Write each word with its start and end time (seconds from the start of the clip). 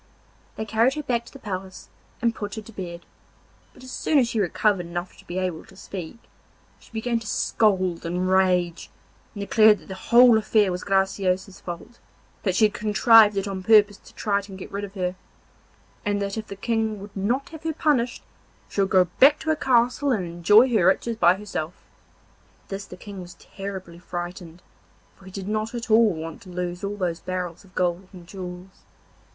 They 0.55 0.65
carried 0.65 0.95
her 0.95 1.03
back 1.03 1.25
to 1.25 1.31
the 1.31 1.37
palace 1.37 1.87
and 2.23 2.33
put 2.33 2.55
her 2.55 2.63
to 2.63 2.71
bed, 2.71 3.01
but 3.71 3.83
as 3.83 3.91
soon 3.91 4.17
as 4.17 4.29
she 4.29 4.39
recovered 4.39 4.87
enough 4.87 5.15
to 5.17 5.27
be 5.27 5.37
able 5.37 5.63
to 5.65 5.75
speak, 5.75 6.17
she 6.79 6.89
began 6.91 7.19
to 7.19 7.27
scold 7.27 8.03
and 8.03 8.27
rage, 8.27 8.89
and 9.35 9.41
declared 9.41 9.77
that 9.77 9.89
the 9.89 9.93
whole 9.93 10.39
affair 10.39 10.71
was 10.71 10.83
Graciosa's 10.83 11.59
fault, 11.59 11.99
that 12.41 12.55
she 12.55 12.65
had 12.65 12.73
contrived 12.73 13.37
it 13.37 13.47
on 13.47 13.61
purpose 13.61 13.97
to 13.97 14.15
try 14.15 14.39
and 14.39 14.57
get 14.57 14.71
rid 14.71 14.83
of 14.83 14.95
her, 14.95 15.13
and 16.03 16.19
that 16.19 16.35
if 16.35 16.47
the 16.47 16.55
King 16.55 16.99
would 16.99 17.15
not 17.15 17.49
have 17.49 17.61
her 17.61 17.71
punished, 17.73 18.23
she 18.69 18.81
would 18.81 18.89
go 18.89 19.05
back 19.19 19.37
to 19.41 19.51
her 19.51 19.55
castle 19.55 20.11
and 20.11 20.25
enjoy 20.25 20.67
her 20.69 20.87
riches 20.87 21.15
by 21.17 21.35
herself. 21.35 21.75
At 22.63 22.69
this 22.69 22.85
the 22.87 22.97
King 22.97 23.21
was 23.21 23.35
terribly 23.35 23.99
frightened, 23.99 24.63
for 25.15 25.25
he 25.25 25.31
did 25.31 25.47
not 25.47 25.75
at 25.75 25.91
all 25.91 26.11
want 26.15 26.41
to 26.41 26.49
lose 26.49 26.83
all 26.83 26.97
those 26.97 27.19
barrels 27.19 27.63
of 27.63 27.75
gold 27.75 28.07
and 28.11 28.25
jewels. 28.25 28.81